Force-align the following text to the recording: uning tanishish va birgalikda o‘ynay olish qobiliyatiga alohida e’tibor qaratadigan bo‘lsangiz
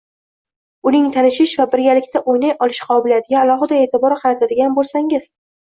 uning 0.91 1.03
tanishish 1.17 1.53
va 1.59 1.67
birgalikda 1.75 2.23
o‘ynay 2.33 2.55
olish 2.67 2.81
qobiliyatiga 2.89 3.39
alohida 3.45 3.81
e’tibor 3.85 4.19
qaratadigan 4.25 4.77
bo‘lsangiz 4.83 5.33